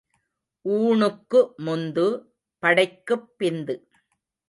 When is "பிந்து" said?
3.39-3.75